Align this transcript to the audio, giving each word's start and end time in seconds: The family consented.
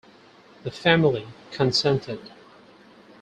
The 0.63 0.71
family 0.71 1.27
consented. 1.51 2.31